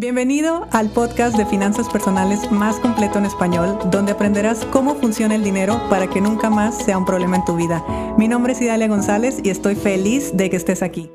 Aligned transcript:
Bienvenido 0.00 0.66
al 0.72 0.90
podcast 0.90 1.36
de 1.36 1.44
finanzas 1.44 1.86
personales 1.90 2.50
más 2.50 2.80
completo 2.80 3.18
en 3.18 3.26
español, 3.26 3.78
donde 3.90 4.12
aprenderás 4.12 4.64
cómo 4.64 4.94
funciona 4.94 5.34
el 5.34 5.44
dinero 5.44 5.78
para 5.90 6.08
que 6.08 6.22
nunca 6.22 6.48
más 6.48 6.82
sea 6.82 6.96
un 6.96 7.04
problema 7.04 7.36
en 7.36 7.44
tu 7.44 7.54
vida. 7.54 7.84
Mi 8.16 8.26
nombre 8.26 8.54
es 8.54 8.62
Idalia 8.62 8.88
González 8.88 9.40
y 9.44 9.50
estoy 9.50 9.74
feliz 9.74 10.34
de 10.34 10.48
que 10.48 10.56
estés 10.56 10.82
aquí. 10.82 11.10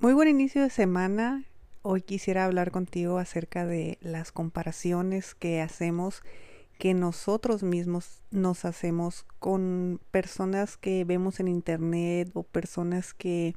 Muy 0.00 0.12
buen 0.12 0.28
inicio 0.28 0.60
de 0.60 0.68
semana. 0.68 1.46
Hoy 1.80 2.02
quisiera 2.02 2.44
hablar 2.44 2.72
contigo 2.72 3.16
acerca 3.16 3.64
de 3.64 3.96
las 4.02 4.32
comparaciones 4.32 5.34
que 5.34 5.62
hacemos, 5.62 6.22
que 6.76 6.92
nosotros 6.92 7.62
mismos 7.62 8.20
nos 8.30 8.66
hacemos 8.66 9.24
con 9.38 9.98
personas 10.10 10.76
que 10.76 11.04
vemos 11.04 11.40
en 11.40 11.48
internet 11.48 12.28
o 12.34 12.42
personas 12.42 13.14
que 13.14 13.54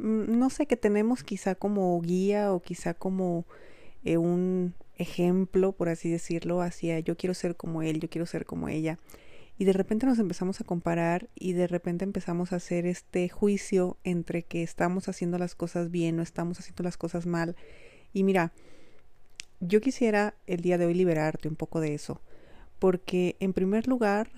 no 0.00 0.50
sé, 0.50 0.66
que 0.66 0.76
tenemos 0.76 1.22
quizá 1.22 1.54
como 1.54 2.00
guía 2.00 2.52
o 2.52 2.60
quizá 2.60 2.94
como 2.94 3.44
eh, 4.04 4.16
un 4.16 4.74
ejemplo, 4.96 5.72
por 5.72 5.88
así 5.88 6.10
decirlo, 6.10 6.62
hacia 6.62 6.98
yo 7.00 7.16
quiero 7.16 7.34
ser 7.34 7.56
como 7.56 7.82
él, 7.82 8.00
yo 8.00 8.08
quiero 8.08 8.26
ser 8.26 8.46
como 8.46 8.68
ella. 8.68 8.98
Y 9.58 9.66
de 9.66 9.74
repente 9.74 10.06
nos 10.06 10.18
empezamos 10.18 10.60
a 10.60 10.64
comparar 10.64 11.28
y 11.34 11.52
de 11.52 11.66
repente 11.66 12.04
empezamos 12.04 12.52
a 12.52 12.56
hacer 12.56 12.86
este 12.86 13.28
juicio 13.28 13.98
entre 14.04 14.42
que 14.42 14.62
estamos 14.62 15.08
haciendo 15.08 15.36
las 15.36 15.54
cosas 15.54 15.90
bien 15.90 16.18
o 16.18 16.22
estamos 16.22 16.58
haciendo 16.58 16.82
las 16.82 16.96
cosas 16.96 17.26
mal. 17.26 17.56
Y 18.14 18.24
mira, 18.24 18.52
yo 19.60 19.82
quisiera 19.82 20.34
el 20.46 20.62
día 20.62 20.78
de 20.78 20.86
hoy 20.86 20.94
liberarte 20.94 21.48
un 21.48 21.56
poco 21.56 21.80
de 21.80 21.92
eso, 21.92 22.22
porque 22.78 23.36
en 23.38 23.52
primer 23.52 23.86
lugar, 23.86 24.30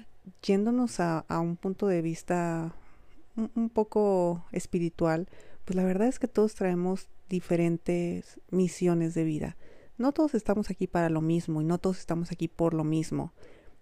yéndonos 0.43 0.99
a 0.99 1.25
un 1.41 1.57
punto 1.57 1.87
de 1.87 2.03
vista 2.03 2.75
un 3.37 3.71
poco 3.71 4.45
espiritual, 4.53 5.29
pues 5.65 5.77
la 5.77 5.85
verdad 5.85 6.09
es 6.09 6.19
que 6.19 6.29
todos 6.29 6.55
traemos 6.55 7.09
diferentes 7.29 8.41
misiones 8.51 9.15
de 9.15 9.25
vida. 9.25 9.57
No 9.99 10.13
todos 10.13 10.35
estamos 10.35 10.71
aquí 10.71 10.87
para 10.87 11.09
lo 11.09 11.21
mismo 11.21 11.61
y 11.61 11.65
no 11.65 11.79
todos 11.79 11.99
estamos 11.99 12.33
aquí 12.33 12.49
por 12.49 12.75
lo 12.75 12.85
mismo. 12.85 13.33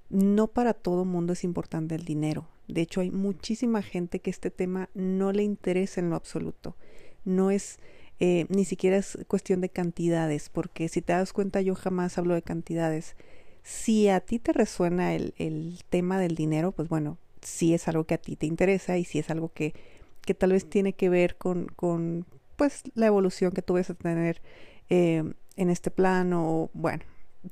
No 0.08 0.48
para 0.48 0.74
todo 0.74 1.04
mundo 1.04 1.32
es 1.32 1.44
importante 1.44 1.94
el 1.94 2.04
dinero. 2.04 2.48
De 2.68 2.82
hecho, 2.82 3.00
hay 3.00 3.10
muchísima 3.10 3.82
gente 3.82 4.20
que 4.20 4.30
este 4.30 4.50
tema 4.50 4.90
no 4.94 5.32
le 5.32 5.42
interesa 5.42 6.00
en 6.00 6.10
lo 6.10 6.16
absoluto. 6.16 6.76
No 7.24 7.50
es 7.50 7.78
eh, 8.20 8.44
ni 8.50 8.66
siquiera 8.66 8.98
es 8.98 9.18
cuestión 9.28 9.62
de 9.62 9.70
cantidades, 9.70 10.50
porque 10.50 10.88
si 10.88 11.00
te 11.00 11.14
das 11.14 11.32
cuenta 11.32 11.62
yo 11.62 11.74
jamás 11.74 12.18
hablo 12.18 12.34
de 12.34 12.42
cantidades. 12.42 13.16
Si 13.62 14.08
a 14.08 14.20
ti 14.20 14.38
te 14.38 14.52
resuena 14.52 15.14
el, 15.14 15.34
el 15.38 15.80
tema 15.88 16.20
del 16.20 16.34
dinero, 16.34 16.72
pues 16.72 16.88
bueno, 16.88 17.16
si 17.40 17.72
es 17.72 17.88
algo 17.88 18.04
que 18.04 18.14
a 18.14 18.18
ti 18.18 18.36
te 18.36 18.46
interesa 18.46 18.98
y 18.98 19.04
si 19.04 19.18
es 19.18 19.30
algo 19.30 19.52
que 19.52 19.74
que 20.22 20.34
tal 20.34 20.52
vez 20.52 20.68
tiene 20.68 20.92
que 20.92 21.08
ver 21.08 21.36
con, 21.36 21.66
con 21.66 22.26
pues 22.56 22.82
la 22.94 23.06
evolución 23.06 23.52
que 23.52 23.62
tú 23.62 23.74
vas 23.74 23.90
a 23.90 23.94
tener 23.94 24.42
eh, 24.88 25.24
en 25.56 25.70
este 25.70 25.90
plano, 25.90 26.70
bueno, 26.72 27.04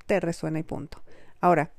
te 0.07 0.21
resuena 0.21 0.59
y 0.59 0.63
punto. 0.63 1.03
Ahora, 1.41 1.73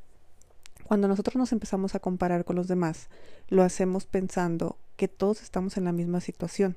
cuando 0.84 1.08
nosotros 1.08 1.36
nos 1.36 1.52
empezamos 1.52 1.96
a 1.96 2.00
comparar 2.00 2.46
con 2.46 2.56
los 2.56 2.68
demás, 2.68 3.10
lo 3.48 3.64
hacemos 3.64 4.06
pensando 4.06 4.78
que 4.96 5.08
todos 5.08 5.42
estamos 5.42 5.78
en 5.78 5.84
la 5.84 5.92
misma 5.92 6.22
situación. 6.22 6.76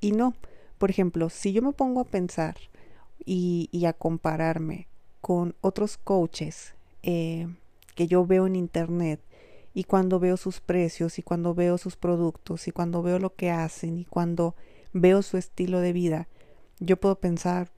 Y 0.00 0.12
no, 0.12 0.34
por 0.78 0.90
ejemplo, 0.90 1.28
si 1.28 1.52
yo 1.52 1.62
me 1.62 1.72
pongo 1.72 2.00
a 2.00 2.04
pensar 2.04 2.56
y, 3.24 3.68
y 3.70 3.84
a 3.84 3.92
compararme 3.92 4.88
con 5.20 5.54
otros 5.60 5.96
coaches 5.96 6.74
eh, 7.02 7.46
que 7.94 8.06
yo 8.06 8.26
veo 8.26 8.46
en 8.46 8.56
internet 8.56 9.20
y 9.74 9.84
cuando 9.84 10.20
veo 10.20 10.36
sus 10.36 10.60
precios 10.60 11.18
y 11.18 11.22
cuando 11.22 11.54
veo 11.54 11.78
sus 11.78 11.96
productos 11.96 12.68
y 12.68 12.72
cuando 12.72 13.02
veo 13.02 13.18
lo 13.18 13.34
que 13.34 13.50
hacen 13.50 13.98
y 13.98 14.04
cuando 14.04 14.54
veo 14.92 15.22
su 15.22 15.38
estilo 15.38 15.80
de 15.80 15.92
vida, 15.92 16.28
yo 16.78 16.96
puedo 16.98 17.16
pensar, 17.16 17.70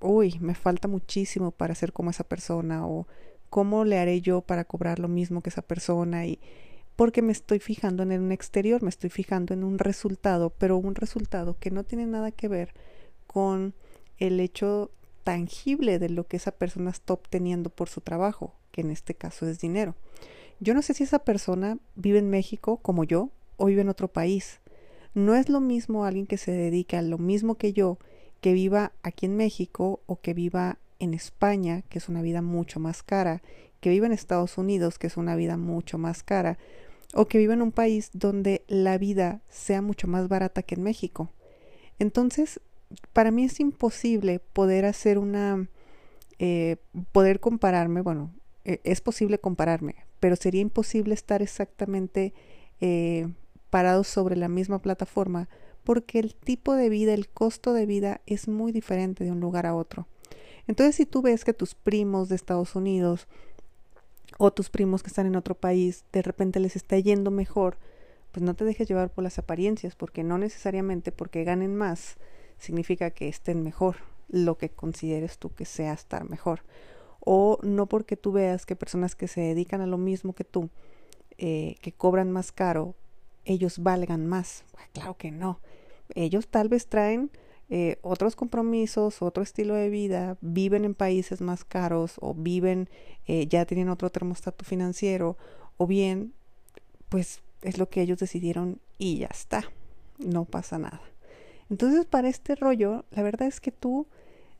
uy, 0.00 0.38
me 0.40 0.54
falta 0.54 0.88
muchísimo 0.88 1.50
para 1.50 1.74
ser 1.74 1.92
como 1.92 2.10
esa 2.10 2.24
persona 2.24 2.86
o 2.86 3.06
cómo 3.50 3.84
le 3.84 3.98
haré 3.98 4.20
yo 4.20 4.40
para 4.40 4.64
cobrar 4.64 4.98
lo 4.98 5.08
mismo 5.08 5.40
que 5.40 5.50
esa 5.50 5.62
persona 5.62 6.26
y 6.26 6.40
porque 6.96 7.20
me 7.20 7.32
estoy 7.32 7.58
fijando 7.58 8.02
en 8.02 8.12
un 8.12 8.32
exterior, 8.32 8.82
me 8.82 8.88
estoy 8.88 9.10
fijando 9.10 9.52
en 9.52 9.64
un 9.64 9.78
resultado, 9.78 10.50
pero 10.50 10.78
un 10.78 10.94
resultado 10.94 11.56
que 11.60 11.70
no 11.70 11.84
tiene 11.84 12.06
nada 12.06 12.30
que 12.30 12.48
ver 12.48 12.72
con 13.26 13.74
el 14.18 14.40
hecho 14.40 14.90
tangible 15.22 15.98
de 15.98 16.08
lo 16.08 16.26
que 16.26 16.38
esa 16.38 16.52
persona 16.52 16.90
está 16.90 17.12
obteniendo 17.12 17.68
por 17.68 17.90
su 17.90 18.00
trabajo, 18.00 18.54
que 18.70 18.80
en 18.80 18.90
este 18.90 19.14
caso 19.14 19.46
es 19.46 19.60
dinero. 19.60 19.94
Yo 20.58 20.72
no 20.74 20.82
sé 20.82 20.94
si 20.94 21.04
esa 21.04 21.18
persona 21.18 21.78
vive 21.94 22.18
en 22.18 22.30
México 22.30 22.78
como 22.78 23.04
yo 23.04 23.30
o 23.56 23.66
vive 23.66 23.82
en 23.82 23.88
otro 23.88 24.08
país. 24.08 24.60
No 25.14 25.34
es 25.34 25.48
lo 25.48 25.60
mismo 25.60 26.04
alguien 26.04 26.26
que 26.26 26.38
se 26.38 26.52
dedica 26.52 26.98
a 26.98 27.02
lo 27.02 27.18
mismo 27.18 27.56
que 27.56 27.72
yo, 27.72 27.98
que 28.40 28.52
viva 28.52 28.92
aquí 29.02 29.26
en 29.26 29.36
México 29.36 30.00
o 30.06 30.20
que 30.20 30.34
viva 30.34 30.78
en 30.98 31.14
España, 31.14 31.82
que 31.88 31.98
es 31.98 32.08
una 32.08 32.22
vida 32.22 32.42
mucho 32.42 32.80
más 32.80 33.02
cara, 33.02 33.42
que 33.80 33.90
viva 33.90 34.06
en 34.06 34.12
Estados 34.12 34.56
Unidos, 34.56 34.98
que 34.98 35.06
es 35.06 35.16
una 35.16 35.36
vida 35.36 35.56
mucho 35.56 35.98
más 35.98 36.22
cara, 36.22 36.58
o 37.14 37.26
que 37.26 37.38
viva 37.38 37.54
en 37.54 37.62
un 37.62 37.72
país 37.72 38.10
donde 38.12 38.64
la 38.68 38.98
vida 38.98 39.42
sea 39.48 39.82
mucho 39.82 40.08
más 40.08 40.28
barata 40.28 40.62
que 40.62 40.74
en 40.74 40.82
México. 40.82 41.30
Entonces, 41.98 42.60
para 43.12 43.30
mí 43.30 43.44
es 43.44 43.60
imposible 43.60 44.38
poder 44.38 44.84
hacer 44.86 45.18
una, 45.18 45.68
eh, 46.38 46.76
poder 47.12 47.40
compararme, 47.40 48.00
bueno, 48.00 48.34
e, 48.64 48.80
es 48.84 49.00
posible 49.00 49.38
compararme, 49.38 50.05
pero 50.20 50.36
sería 50.36 50.60
imposible 50.60 51.14
estar 51.14 51.42
exactamente 51.42 52.34
eh, 52.80 53.28
parados 53.70 54.08
sobre 54.08 54.36
la 54.36 54.48
misma 54.48 54.80
plataforma 54.80 55.48
porque 55.84 56.18
el 56.18 56.34
tipo 56.34 56.74
de 56.74 56.88
vida, 56.88 57.14
el 57.14 57.28
costo 57.28 57.72
de 57.72 57.86
vida 57.86 58.20
es 58.26 58.48
muy 58.48 58.72
diferente 58.72 59.22
de 59.22 59.30
un 59.30 59.38
lugar 59.38 59.66
a 59.66 59.74
otro. 59.76 60.08
Entonces, 60.66 60.96
si 60.96 61.06
tú 61.06 61.22
ves 61.22 61.44
que 61.44 61.52
tus 61.52 61.76
primos 61.76 62.28
de 62.28 62.34
Estados 62.34 62.74
Unidos 62.74 63.28
o 64.38 64.52
tus 64.52 64.68
primos 64.68 65.04
que 65.04 65.08
están 65.08 65.26
en 65.26 65.36
otro 65.36 65.54
país 65.54 66.04
de 66.12 66.22
repente 66.22 66.58
les 66.58 66.74
está 66.74 66.98
yendo 66.98 67.30
mejor, 67.30 67.78
pues 68.32 68.42
no 68.42 68.54
te 68.54 68.64
dejes 68.64 68.88
llevar 68.88 69.10
por 69.10 69.22
las 69.22 69.38
apariencias, 69.38 69.94
porque 69.94 70.24
no 70.24 70.38
necesariamente 70.38 71.12
porque 71.12 71.44
ganen 71.44 71.76
más 71.76 72.16
significa 72.58 73.10
que 73.10 73.28
estén 73.28 73.62
mejor, 73.62 73.96
lo 74.28 74.58
que 74.58 74.70
consideres 74.70 75.38
tú 75.38 75.50
que 75.50 75.64
sea 75.64 75.92
estar 75.92 76.28
mejor 76.28 76.62
o 77.28 77.58
no 77.62 77.86
porque 77.86 78.16
tú 78.16 78.30
veas 78.30 78.64
que 78.66 78.76
personas 78.76 79.16
que 79.16 79.26
se 79.26 79.40
dedican 79.40 79.80
a 79.80 79.86
lo 79.86 79.98
mismo 79.98 80.32
que 80.32 80.44
tú, 80.44 80.70
eh, 81.38 81.74
que 81.82 81.90
cobran 81.90 82.30
más 82.30 82.52
caro, 82.52 82.94
ellos 83.44 83.80
valgan 83.80 84.26
más. 84.28 84.64
Claro 84.92 85.16
que 85.16 85.32
no. 85.32 85.58
Ellos 86.14 86.46
tal 86.46 86.68
vez 86.68 86.86
traen 86.86 87.32
eh, 87.68 87.98
otros 88.02 88.36
compromisos, 88.36 89.22
otro 89.22 89.42
estilo 89.42 89.74
de 89.74 89.90
vida, 89.90 90.38
viven 90.40 90.84
en 90.84 90.94
países 90.94 91.40
más 91.40 91.64
caros 91.64 92.14
o 92.20 92.32
viven, 92.32 92.88
eh, 93.26 93.48
ya 93.48 93.66
tienen 93.66 93.88
otro 93.88 94.08
termostato 94.10 94.64
financiero 94.64 95.36
o 95.78 95.88
bien, 95.88 96.32
pues 97.08 97.42
es 97.62 97.76
lo 97.76 97.88
que 97.88 98.02
ellos 98.02 98.18
decidieron 98.18 98.78
y 98.98 99.18
ya 99.18 99.26
está, 99.26 99.64
no 100.18 100.44
pasa 100.44 100.78
nada. 100.78 101.02
Entonces 101.70 102.06
para 102.06 102.28
este 102.28 102.54
rollo, 102.54 103.04
la 103.10 103.24
verdad 103.24 103.48
es 103.48 103.60
que 103.60 103.72
tú 103.72 104.06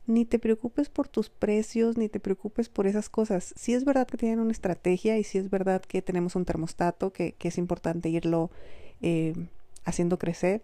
ni 0.07 0.25
te 0.25 0.39
preocupes 0.39 0.89
por 0.89 1.07
tus 1.07 1.29
precios, 1.29 1.97
ni 1.97 2.09
te 2.09 2.19
preocupes 2.19 2.69
por 2.69 2.87
esas 2.87 3.09
cosas. 3.09 3.53
Sí 3.57 3.73
es 3.73 3.83
verdad 3.83 4.07
que 4.07 4.17
tienen 4.17 4.39
una 4.39 4.51
estrategia 4.51 5.17
y 5.17 5.23
sí 5.23 5.37
es 5.37 5.49
verdad 5.49 5.81
que 5.81 6.01
tenemos 6.01 6.35
un 6.35 6.45
termostato 6.45 7.11
que, 7.11 7.35
es 7.39 7.57
importante 7.57 8.09
irlo 8.09 8.49
eh, 9.01 9.33
haciendo 9.85 10.17
crecer, 10.17 10.61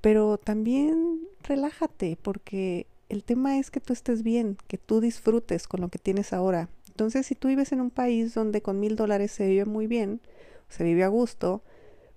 pero 0.00 0.38
también 0.38 1.20
relájate 1.42 2.18
porque 2.20 2.86
el 3.08 3.24
tema 3.24 3.58
es 3.58 3.70
que 3.70 3.80
tú 3.80 3.92
estés 3.92 4.22
bien, 4.22 4.58
que 4.68 4.78
tú 4.78 5.00
disfrutes 5.00 5.66
con 5.66 5.80
lo 5.80 5.88
que 5.88 5.98
tienes 5.98 6.32
ahora. 6.32 6.68
Entonces, 6.88 7.26
si 7.26 7.34
tú 7.34 7.48
vives 7.48 7.72
en 7.72 7.80
un 7.80 7.90
país 7.90 8.34
donde 8.34 8.62
con 8.62 8.80
mil 8.80 8.96
dólares 8.96 9.32
se 9.32 9.48
vive 9.48 9.64
muy 9.64 9.86
bien, 9.86 10.20
se 10.68 10.84
vive 10.84 11.04
a 11.04 11.08
gusto, 11.08 11.62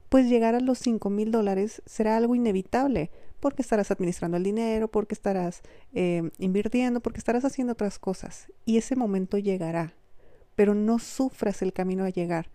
pues 0.10 0.30
llegar 0.30 0.56
a 0.56 0.60
los 0.60 0.80
cinco 0.80 1.10
mil 1.10 1.32
dólares 1.32 1.82
será 1.86 2.18
algo 2.18 2.36
inevitable 2.36 3.12
porque 3.40 3.62
estarás 3.62 3.92
administrando 3.92 4.38
el 4.38 4.44
dinero, 4.44 4.88
porque 4.88 5.14
estarás 5.14 5.62
eh, 5.94 6.30
invirtiendo, 6.40 7.02
porque 7.02 7.20
estarás 7.20 7.46
haciendo 7.46 7.74
otras 7.74 8.00
cosas. 8.00 8.52
Y 8.66 8.78
ese 8.78 8.96
momento 8.96 9.38
llegará, 9.38 9.94
pero 10.56 10.74
no 10.74 11.00
sufras 11.00 11.62
el 11.62 11.74
camino 11.74 12.04
a 12.04 12.10
llegar, 12.10 12.50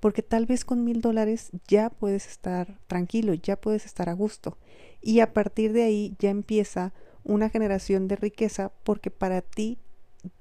porque 0.00 0.22
tal 0.22 0.46
vez 0.46 0.64
con 0.64 0.84
mil 0.84 1.00
dólares 1.00 1.50
ya 1.68 1.90
puedes 1.90 2.26
estar 2.26 2.78
tranquilo, 2.86 3.34
ya 3.34 3.56
puedes 3.56 3.86
estar 3.86 4.08
a 4.08 4.14
gusto. 4.14 4.58
Y 5.00 5.20
a 5.20 5.32
partir 5.32 5.72
de 5.72 5.84
ahí 5.84 6.16
ya 6.18 6.30
empieza 6.30 6.92
una 7.22 7.48
generación 7.48 8.08
de 8.08 8.16
riqueza, 8.16 8.72
porque 8.82 9.10
para 9.10 9.40
ti 9.40 9.78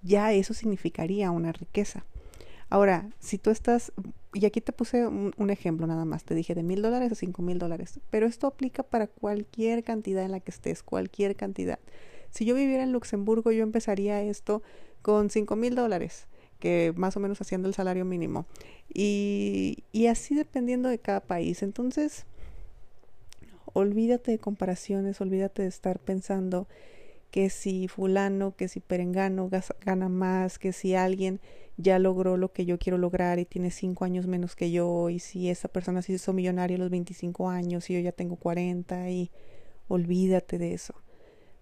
ya 0.01 0.33
eso 0.33 0.54
significaría 0.54 1.31
una 1.31 1.51
riqueza. 1.51 2.06
Ahora, 2.69 3.10
si 3.19 3.38
tú 3.38 3.50
estás, 3.50 3.92
y 4.33 4.45
aquí 4.45 4.62
te 4.62 4.71
puse 4.71 5.06
un, 5.06 5.50
ejemplo 5.50 5.86
nada 5.88 6.06
más, 6.06 6.24
te 6.24 6.36
dije 6.36 6.56
de 6.56 6.63
mil 6.63 6.81
dólares 6.81 7.12
a 7.12 7.15
cinco 7.15 7.42
mil 7.42 7.60
dólares, 7.60 8.00
pero 8.10 8.25
esto 8.25 8.48
aplica 8.48 8.83
para 8.83 9.07
cualquier 9.07 9.83
cantidad 9.83 10.24
en 10.24 10.31
la 10.31 10.39
que 10.39 10.51
estés, 10.51 10.83
cualquier 10.83 11.36
cantidad. 11.36 11.80
Si 12.31 12.45
yo 12.45 12.56
viviera 12.56 12.83
en 12.83 12.92
Luxemburgo, 12.92 13.51
yo 13.51 13.63
empezaría 13.63 14.21
esto 14.21 14.63
con 15.01 15.30
cinco 15.30 15.56
mil 15.56 15.75
dólares, 15.75 16.27
que 16.60 16.94
más 16.95 17.15
o 17.15 17.19
menos 17.19 17.42
haciendo 17.42 17.68
el 17.68 17.75
salario 17.75 18.06
mínimo. 18.06 18.48
Y, 18.92 19.83
y 19.92 20.07
así 20.07 20.33
dependiendo 20.33 20.89
de 20.89 20.98
cada 20.98 21.19
país. 21.19 21.62
Entonces, 21.62 22.25
olvídate 23.74 24.31
de 24.31 24.39
comparaciones, 24.39 25.19
olvídate 25.19 25.63
de 25.63 25.68
estar 25.68 26.00
pensando 26.00 26.68
que 27.31 27.50
si 27.50 27.88
fulano, 27.88 28.56
que 28.56 28.68
si 28.68 28.80
perengano 28.80 29.50
gana 29.83 30.07
más, 30.07 30.59
que 30.59 30.71
si 30.71 30.94
alguien 30.94 31.42
ya 31.78 32.00
logró 32.00 32.38
lo 32.38 32.52
que 32.52 32.66
yo 32.66 32.78
quiero 32.78 32.98
lograr 32.98 33.40
y 33.40 33.46
tiene 33.46 33.72
cinco 33.72 34.06
años 34.06 34.28
menos 34.28 34.56
que 34.56 34.72
yo, 34.72 35.10
y 35.10 35.20
si 35.20 35.50
esa 35.50 35.68
persona 35.68 36.02
se 36.02 36.14
hizo 36.14 36.34
millonaria 36.34 36.78
a 36.78 36.80
los 36.80 36.90
25 36.90 37.50
años 37.50 37.90
y 37.90 37.96
yo 37.96 38.00
ya 38.00 38.12
tengo 38.12 38.36
40 38.36 39.10
y 39.10 39.31
olvídate 39.88 40.58
de 40.58 40.74
eso. 40.74 40.94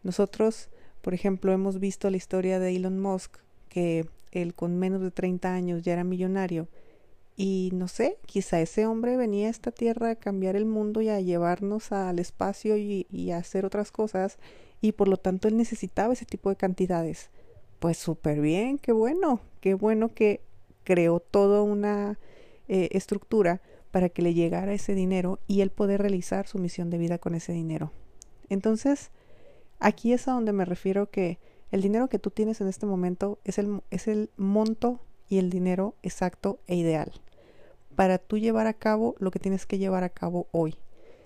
Nosotros, 0.03 0.69
por 1.01 1.13
ejemplo, 1.13 1.51
hemos 1.53 1.79
visto 1.79 2.09
la 2.09 2.17
historia 2.17 2.59
de 2.59 2.75
Elon 2.75 2.99
Musk, 2.99 3.37
que 3.69 4.07
él 4.31 4.53
con 4.53 4.77
menos 4.77 5.01
de 5.01 5.11
30 5.11 5.53
años 5.53 5.83
ya 5.83 5.93
era 5.93 6.03
millonario. 6.03 6.67
Y 7.37 7.69
no 7.73 7.87
sé, 7.87 8.17
quizá 8.25 8.59
ese 8.59 8.85
hombre 8.85 9.15
venía 9.17 9.47
a 9.47 9.51
esta 9.51 9.71
tierra 9.71 10.11
a 10.11 10.15
cambiar 10.15 10.55
el 10.55 10.65
mundo 10.65 11.01
y 11.01 11.09
a 11.09 11.21
llevarnos 11.21 11.91
al 11.91 12.19
espacio 12.19 12.77
y, 12.77 13.07
y 13.09 13.31
a 13.31 13.37
hacer 13.37 13.65
otras 13.65 13.91
cosas, 13.91 14.37
y 14.81 14.91
por 14.91 15.07
lo 15.07 15.17
tanto 15.17 15.47
él 15.47 15.57
necesitaba 15.57 16.13
ese 16.13 16.25
tipo 16.25 16.49
de 16.49 16.57
cantidades. 16.57 17.29
Pues 17.81 17.97
súper 17.97 18.41
bien, 18.41 18.77
qué 18.77 18.91
bueno, 18.91 19.39
qué 19.59 19.73
bueno 19.73 20.13
que 20.13 20.39
creó 20.83 21.19
toda 21.19 21.63
una 21.63 22.19
eh, 22.67 22.89
estructura 22.91 23.59
para 23.89 24.07
que 24.09 24.21
le 24.21 24.35
llegara 24.35 24.71
ese 24.71 24.93
dinero 24.93 25.39
y 25.47 25.61
él 25.61 25.71
poder 25.71 25.99
realizar 25.99 26.45
su 26.45 26.59
misión 26.59 26.91
de 26.91 26.99
vida 26.99 27.17
con 27.17 27.33
ese 27.33 27.53
dinero. 27.53 27.91
Entonces, 28.49 29.09
aquí 29.79 30.13
es 30.13 30.27
a 30.27 30.33
donde 30.33 30.53
me 30.53 30.63
refiero 30.63 31.09
que 31.09 31.39
el 31.71 31.81
dinero 31.81 32.07
que 32.07 32.19
tú 32.19 32.29
tienes 32.29 32.61
en 32.61 32.67
este 32.67 32.85
momento 32.85 33.39
es 33.45 33.57
el, 33.57 33.81
es 33.89 34.07
el 34.07 34.29
monto 34.37 34.99
y 35.27 35.39
el 35.39 35.49
dinero 35.49 35.95
exacto 36.03 36.59
e 36.67 36.75
ideal 36.75 37.11
para 37.95 38.19
tú 38.19 38.37
llevar 38.37 38.67
a 38.67 38.75
cabo 38.75 39.15
lo 39.17 39.31
que 39.31 39.39
tienes 39.39 39.65
que 39.65 39.79
llevar 39.79 40.03
a 40.03 40.09
cabo 40.09 40.45
hoy. 40.51 40.75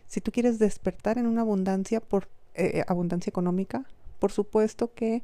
Si 0.08 0.22
tú 0.22 0.32
quieres 0.32 0.58
despertar 0.58 1.18
en 1.18 1.28
una 1.28 1.42
abundancia 1.42 2.00
por 2.00 2.30
eh, 2.54 2.86
abundancia 2.88 3.30
económica, 3.30 3.84
por 4.20 4.32
supuesto 4.32 4.94
que 4.94 5.22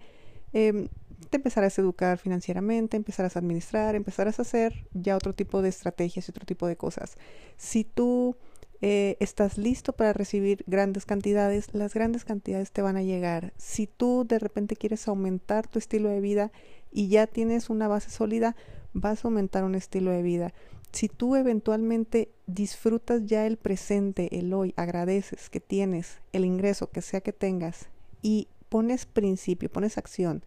em, 0.51 0.89
te 1.29 1.37
empezarás 1.37 1.77
a 1.77 1.81
educar 1.81 2.17
financieramente, 2.17 2.97
empezarás 2.97 3.35
a 3.35 3.39
administrar, 3.39 3.95
empezarás 3.95 4.39
a 4.39 4.41
hacer 4.43 4.87
ya 4.93 5.15
otro 5.15 5.33
tipo 5.33 5.61
de 5.61 5.69
estrategias 5.69 6.27
y 6.27 6.31
otro 6.31 6.45
tipo 6.45 6.67
de 6.67 6.75
cosas. 6.75 7.17
Si 7.57 7.83
tú 7.83 8.35
eh, 8.81 9.17
estás 9.19 9.57
listo 9.57 9.93
para 9.93 10.13
recibir 10.13 10.63
grandes 10.65 11.05
cantidades, 11.05 11.73
las 11.73 11.93
grandes 11.93 12.25
cantidades 12.25 12.71
te 12.71 12.81
van 12.81 12.97
a 12.97 13.03
llegar. 13.03 13.53
Si 13.57 13.87
tú 13.87 14.25
de 14.27 14.39
repente 14.39 14.75
quieres 14.75 15.07
aumentar 15.07 15.67
tu 15.67 15.79
estilo 15.79 16.09
de 16.09 16.21
vida 16.21 16.51
y 16.91 17.07
ya 17.07 17.27
tienes 17.27 17.69
una 17.69 17.87
base 17.87 18.09
sólida, 18.09 18.55
vas 18.93 19.23
a 19.23 19.27
aumentar 19.27 19.63
un 19.63 19.75
estilo 19.75 20.11
de 20.11 20.23
vida. 20.23 20.53
Si 20.91 21.07
tú 21.07 21.35
eventualmente 21.35 22.31
disfrutas 22.47 23.25
ya 23.25 23.45
el 23.45 23.57
presente, 23.57 24.39
el 24.39 24.53
hoy, 24.53 24.73
agradeces 24.75 25.49
que 25.49 25.61
tienes 25.61 26.19
el 26.33 26.43
ingreso 26.43 26.89
que 26.89 27.01
sea 27.01 27.21
que 27.21 27.31
tengas 27.31 27.87
y 28.21 28.49
pones 28.67 29.05
principio, 29.05 29.71
pones 29.71 29.97
acción 29.97 30.43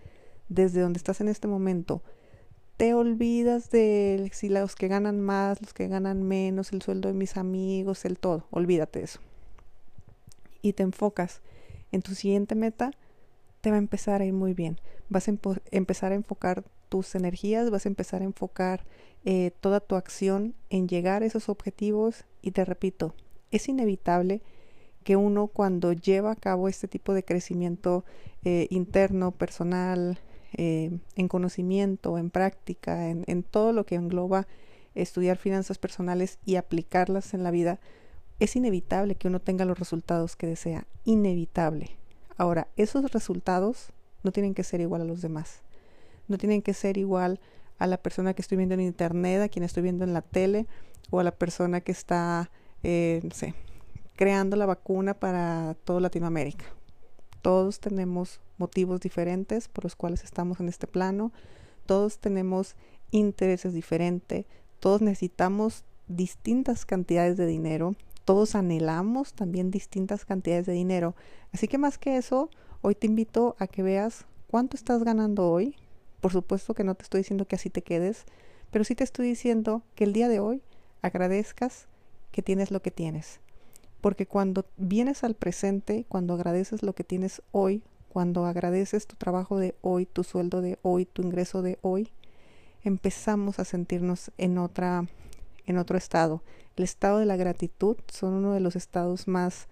desde 0.49 0.81
donde 0.81 0.99
estás 0.99 1.21
en 1.21 1.29
este 1.29 1.49
momento, 1.49 2.03
te 2.77 2.95
olvidas 2.95 3.71
de 3.71 4.31
si 4.33 4.49
los 4.49 4.75
que 4.75 4.89
ganan 4.89 5.21
más, 5.21 5.61
los 5.61 5.73
que 5.73 5.87
ganan 5.89 6.23
menos, 6.23 6.73
el 6.73 6.83
sueldo 6.83 7.09
de 7.09 7.15
mis 7.15 7.37
amigos, 7.37 8.05
el 8.05 8.19
todo, 8.19 8.47
olvídate 8.51 8.99
de 8.99 9.05
eso. 9.05 9.21
Y 10.61 10.73
te 10.73 10.83
enfocas 10.83 11.41
en 11.93 12.03
tu 12.03 12.15
siguiente 12.15 12.55
meta, 12.55 12.91
te 13.61 13.71
va 13.71 13.77
a 13.77 13.79
empezar 13.79 14.21
a 14.21 14.25
ir 14.25 14.33
muy 14.33 14.55
bien. 14.55 14.81
Vas 15.09 15.29
a 15.29 15.35
empezar 15.71 16.13
a 16.13 16.17
enfocar 16.17 16.65
tus 16.89 17.15
energías, 17.15 17.71
vas 17.71 17.87
a 17.87 17.89
empezar 17.89 18.23
a 18.23 18.25
enfocar 18.25 18.85
eh, 19.25 19.53
toda 19.61 19.81
tu 19.81 19.95
acción 19.95 20.55
en 20.71 20.89
llegar 20.89 21.23
a 21.23 21.27
esos 21.27 21.49
objetivos 21.49 22.25
y 22.43 22.51
te 22.51 22.65
repito, 22.65 23.15
es 23.51 23.69
inevitable 23.69 24.43
que 25.03 25.17
uno 25.17 25.47
cuando 25.47 25.93
lleva 25.93 26.33
a 26.33 26.37
cabo 26.37 26.69
este 26.69 26.89
tipo 26.89 27.15
de 27.15 27.25
crecimiento 27.25 28.05
eh, 28.45 28.67
interno, 28.71 29.31
personal, 29.31 30.19
eh, 30.57 30.99
en 31.17 31.29
conocimiento, 31.29 32.17
en 32.17 32.31
práctica, 32.31 33.09
en, 33.09 33.43
todo 33.43 33.73
lo 33.73 33.85
que 33.85 33.97
engloba 33.97 34.47
estudiar 34.95 35.37
finanzas 35.37 35.79
personales 35.79 36.39
y 36.45 36.57
aplicarlas 36.57 37.35
en 37.35 37.43
la 37.43 37.51
vida, 37.51 37.81
es 38.39 38.55
inevitable 38.55 39.17
que 39.17 39.29
uno 39.29 39.41
tenga 39.41 39.65
los 39.65 39.79
resultados 39.79 40.37
que 40.37 40.47
desea. 40.47 40.87
Inevitable. 41.05 41.97
Ahora, 42.37 42.69
esos 42.77 43.11
resultados 43.13 43.89
no 44.23 44.31
tienen 44.31 44.55
que 44.55 44.63
ser 44.63 44.81
igual 44.81 45.03
a 45.03 45.05
los 45.05 45.23
demás. 45.23 45.63
No 46.29 46.39
tienen 46.39 46.63
que 46.63 46.75
ser 46.75 46.99
igual 46.99 47.41
a 47.79 47.87
la 47.87 47.97
persona 47.97 48.35
que 48.35 48.43
estoy 48.43 48.57
viendo 48.57 48.75
en 48.75 48.81
internet, 48.81 49.43
a 49.43 49.49
quien 49.49 49.65
estoy 49.65 49.83
viendo 49.83 50.05
en 50.05 50.13
la 50.13 50.23
tele, 50.23 50.67
o 51.11 51.21
a 51.21 51.25
la 51.25 51.33
persona 51.33 51.81
que 51.81 51.93
está, 51.93 52.51
eh, 52.83 53.21
no 53.25 53.31
sé, 53.31 53.55
creando 54.15 54.57
la 54.57 54.67
vacuna 54.67 55.15
para 55.15 55.77
toda 55.85 56.01
Latinoamérica. 56.01 56.65
Todos 57.43 57.81
tenemos 57.81 58.41
motivos 58.59 59.01
diferentes 59.01 59.69
por 59.69 59.85
los 59.85 59.97
cuales 59.97 60.25
estamos 60.25 60.61
en 60.61 60.69
este 60.69 60.87
plano, 60.87 61.33
todos 61.87 62.19
tenemos 62.19 62.77
intereses 63.11 63.73
diferentes, 63.75 64.47
todos 64.81 65.03
necesitamos 65.03 65.85
distintas 66.09 66.85
cantidades 66.85 67.37
de 67.37 67.47
dinero, 67.47 67.95
todos 68.25 68.55
anhelamos 68.55 69.35
también 69.35 69.71
distintas 69.71 70.25
cantidades 70.25 70.67
de 70.67 70.73
dinero. 70.73 71.15
Así 71.53 71.69
que 71.69 71.79
más 71.79 71.99
que 71.99 72.17
eso, 72.17 72.51
hoy 72.81 72.95
te 72.95 73.07
invito 73.07 73.57
a 73.59 73.67
que 73.67 73.83
veas 73.83 74.27
cuánto 74.49 74.77
estás 74.77 75.05
ganando 75.05 75.51
hoy. 75.51 75.77
Por 76.21 76.33
supuesto 76.33 76.75
que 76.75 76.85
no 76.85 76.95
te 76.95 77.03
estoy 77.03 77.21
diciendo 77.21 77.47
que 77.47 77.57
así 77.57 77.69
te 77.71 77.83
quedes, 77.83 78.25
pero 78.71 78.85
sí 78.85 78.95
te 78.95 79.05
estoy 79.05 79.29
diciendo 79.29 79.83
que 79.95 80.05
el 80.05 80.13
día 80.13 80.29
de 80.29 80.41
hoy 80.41 80.63
agradezcas 81.03 81.87
que 82.33 82.43
tienes 82.43 82.71
lo 82.71 82.81
que 82.81 82.91
tienes. 82.91 83.41
Porque 84.01 84.27
cuando 84.27 84.67
vienes 84.77 85.23
al 85.23 85.35
presente, 85.35 86.05
cuando 86.09 86.35
agradeces 86.35 86.83
lo 86.83 86.95
que 86.95 87.05
tienes 87.05 87.43
hoy, 87.53 87.83
cuando 88.15 88.47
agradeces 88.47 89.09
tu 89.09 89.17
trabajo 89.17 89.59
de 89.59 89.75
hoy, 89.81 90.07
tu 90.07 90.23
sueldo 90.23 90.61
de 90.61 90.79
hoy, 90.83 91.05
tu 91.05 91.21
ingreso 91.23 91.63
de 91.63 91.81
hoy, 91.83 92.13
empezamos 92.85 93.59
a 93.59 93.65
sentirnos 93.65 94.31
en 94.39 94.57
otra 94.57 95.09
en 95.67 95.79
otro 95.79 95.99
estado. 95.99 96.41
El 96.77 96.85
estado 96.85 97.19
de 97.19 97.27
la 97.27 97.35
gratitud 97.35 97.97
son 98.07 98.35
uno 98.35 98.53
de 98.53 98.61
los 98.61 98.77
estados 98.77 99.27
más 99.27 99.67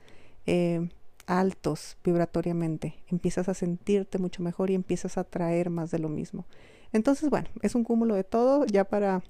eh, 0.47 0.89
altos 1.27 1.97
vibratoriamente. 2.03 2.97
Empiezas 3.07 3.49
a 3.49 3.55
sentirte 3.55 4.19
mucho 4.19 4.43
mejor 4.43 4.71
y 4.71 4.75
empiezas 4.75 5.19
a 5.19 5.25
traer 5.25 5.71
más 5.71 5.93
de 5.93 6.01
lo 6.01 6.09
mismo. 6.09 6.45
Entonces, 6.93 7.31
bueno, 7.31 7.49
es 7.61 7.77
un 7.77 7.85
cúmulo 7.85 8.17
de 8.17 8.25
todo. 8.25 8.67
Ya 8.67 8.83
para 8.83 9.23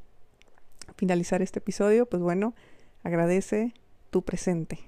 finalizar 0.97 1.43
este 1.43 1.59
episodio, 1.59 2.07
pues 2.07 2.23
bueno, 2.23 2.55
agradece 3.03 3.75
tu 4.09 4.23
presente. 4.23 4.79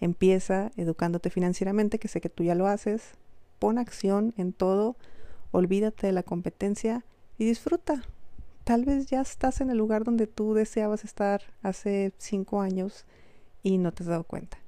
Empieza 0.00 0.72
educándote 0.76 1.30
financieramente, 1.30 2.00
que 2.00 2.08
sé 2.08 2.20
que 2.20 2.30
tú 2.30 2.42
ya 2.42 2.56
lo 2.56 2.66
haces. 2.66 3.14
Pon 3.64 3.78
acción 3.78 4.34
en 4.36 4.52
todo. 4.52 4.94
Olvídate 5.50 6.06
de 6.06 6.12
la 6.12 6.22
competencia 6.22 7.02
y 7.38 7.46
disfruta. 7.46 8.02
Tal 8.62 8.84
vez 8.84 9.06
ya 9.06 9.22
estás 9.22 9.62
en 9.62 9.70
el 9.70 9.78
lugar 9.78 10.04
donde 10.04 10.26
tú 10.26 10.52
deseabas 10.52 11.02
estar 11.02 11.40
hace 11.62 12.12
cinco 12.18 12.60
años 12.60 13.06
y 13.62 13.78
no 13.78 13.90
te 13.90 14.02
has 14.02 14.10
dado 14.10 14.24
cuenta. 14.24 14.58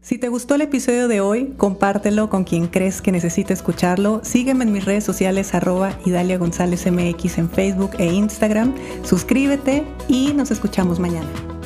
Si 0.00 0.16
te 0.16 0.30
gustó 0.30 0.54
el 0.54 0.62
episodio 0.62 1.06
de 1.06 1.20
hoy, 1.20 1.52
compártelo 1.58 2.30
con 2.30 2.44
quien 2.44 2.68
crees 2.68 3.02
que 3.02 3.12
necesite 3.12 3.52
escucharlo. 3.52 4.24
Sígueme 4.24 4.64
en 4.64 4.72
mis 4.72 4.86
redes 4.86 5.04
sociales 5.04 5.54
arroba 5.54 5.92
Idalia 6.06 6.38
González 6.38 6.90
MX 6.90 7.36
en 7.36 7.50
Facebook 7.50 7.90
e 7.98 8.06
Instagram. 8.06 8.74
Suscríbete 9.04 9.84
y 10.08 10.32
nos 10.32 10.50
escuchamos 10.50 10.98
mañana. 10.98 11.57